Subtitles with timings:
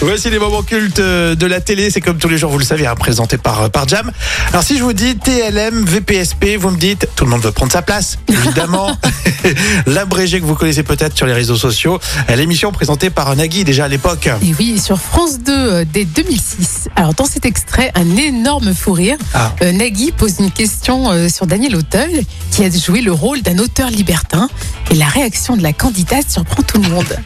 [0.00, 1.90] Voici les moments cultes euh, de la télé.
[1.90, 4.12] C'est comme tous les jours, vous le savez, hein, présenté par, euh, par Jam.
[4.50, 7.72] Alors, si je vous dis TLM, VPSP, vous me dites, tout le monde veut prendre
[7.72, 8.96] sa place, évidemment.
[9.86, 11.98] L'abrégé que vous connaissez peut-être sur les réseaux sociaux.
[12.30, 14.28] Euh, L'émission présentée par Nagui, déjà à l'époque.
[14.42, 16.88] Et oui, sur France 2 euh, dès 2006.
[16.94, 19.18] Alors dans cet extrait, un énorme fou rire.
[19.34, 19.52] Ah.
[19.62, 23.58] Euh, Nagui pose une question euh, sur Daniel Auteuil, qui a joué le rôle d'un
[23.58, 24.48] auteur libertin.
[24.90, 27.16] Et la réaction de la candidate surprend tout le monde.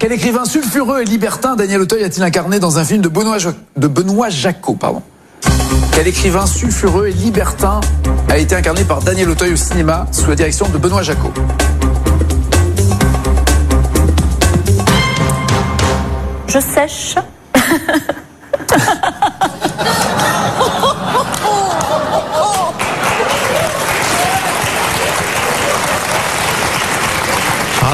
[0.00, 4.74] Quel écrivain sulfureux et libertin Daniel Auteuil a-t-il incarné dans un film de Benoît, Jacot
[4.74, 5.02] pardon?
[5.92, 7.80] Quel écrivain sulfureux et libertin
[8.28, 11.32] a été incarné par Daniel Auteuil au cinéma sous la direction de Benoît Jacot
[16.48, 17.14] Je sèche.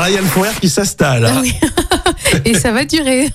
[0.00, 1.26] Alors là, il y a le fou rire qui s'installe.
[1.26, 1.32] hein.
[1.36, 1.54] Ah oui.
[2.46, 3.28] Et ça va durer.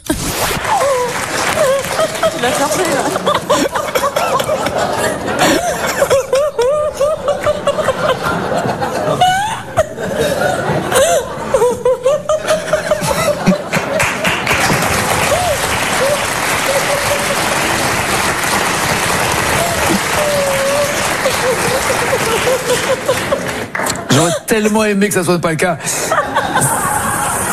[24.12, 25.78] J'aurais tellement aimé que ça soit pas le cas.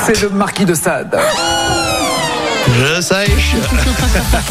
[0.05, 1.17] C'est le marquis de Sade.
[2.69, 3.55] Je sèche.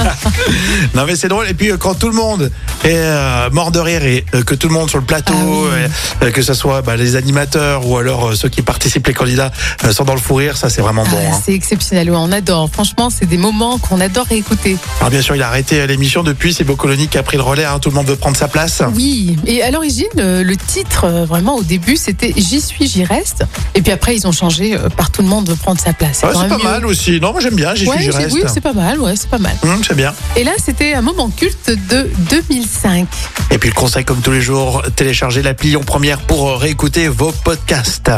[0.95, 1.47] non mais c'est drôle.
[1.47, 2.51] Et puis euh, quand tout le monde
[2.83, 5.87] est euh, mort de rire et euh, que tout le monde sur le plateau, Ah
[6.25, 6.31] oui.
[6.31, 9.51] que ce soit bah, les animateurs ou alors euh, ceux qui participent, les candidats,
[9.91, 11.17] sont dans le fou rire, ça c'est vraiment bon.
[11.19, 11.39] Ah, hein.
[11.43, 12.69] C'est exceptionnel, ouais, on adore.
[12.71, 14.77] Franchement, c'est des moments qu'on adore écouter.
[14.99, 16.53] Alors bien sûr, il a arrêté l'émission depuis.
[16.53, 17.65] C'est Boccoloni qui a pris le relais.
[17.65, 17.79] hein.
[17.79, 18.81] Tout le monde veut prendre sa place.
[18.95, 23.43] Oui, et à l'origine, le titre, vraiment au début, c'était J'y suis, j'y reste.
[23.75, 26.21] Et puis après, ils ont changé par tout le monde de prendre sa place.
[26.23, 26.63] Ouais, c'est pas mieux.
[26.63, 27.19] mal aussi.
[27.19, 27.73] Non, moi j'aime bien.
[27.75, 28.35] J'y Ouais, suis, j'y c'est- reste.
[28.35, 29.55] oui, c'est pas mal, ouais, c'est pas mal.
[29.63, 30.13] Hum, c'est bien.
[30.35, 33.07] Et là, c'était un moment culte de 2005.
[33.51, 37.07] Et puis le conseil, comme tous les jours, téléchargez l'appli Lyon Première pour euh, réécouter
[37.07, 38.11] vos podcasts.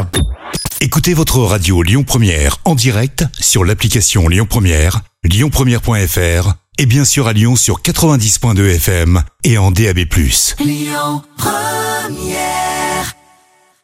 [0.82, 7.28] Écoutez votre radio Lyon Première en direct sur l'application Lyon Première, lyonpremière.fr et bien sûr
[7.28, 10.00] à Lyon sur 90.2 FM et en DAB+.